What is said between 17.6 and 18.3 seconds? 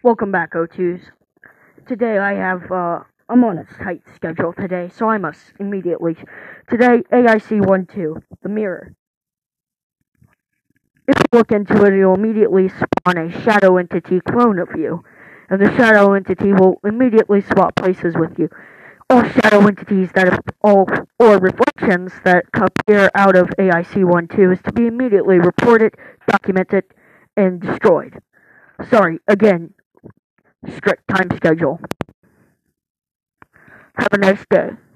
places